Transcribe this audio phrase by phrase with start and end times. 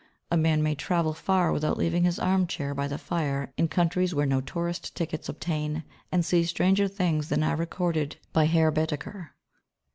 [0.31, 4.15] A man may travel far without leaving his arm chair by the fire, in countries
[4.15, 9.35] where no tourist tickets obtain, and see stranger things than are recorded by Herr Baedeker.